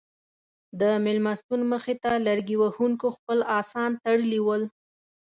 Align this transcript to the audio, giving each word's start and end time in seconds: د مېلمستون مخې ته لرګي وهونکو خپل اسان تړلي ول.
د 0.79 0.81
مېلمستون 1.05 1.61
مخې 1.71 1.95
ته 2.03 2.11
لرګي 2.27 2.55
وهونکو 2.59 3.07
خپل 3.17 3.39
اسان 3.59 3.91
تړلي 4.03 4.39
ول. 4.45 4.63